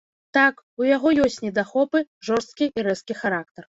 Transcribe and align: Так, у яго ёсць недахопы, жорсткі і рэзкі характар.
Так, 0.37 0.55
у 0.83 0.87
яго 0.95 1.13
ёсць 1.27 1.39
недахопы, 1.45 2.05
жорсткі 2.31 2.75
і 2.77 2.91
рэзкі 2.93 3.23
характар. 3.25 3.57